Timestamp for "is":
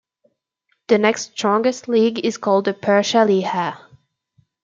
2.25-2.37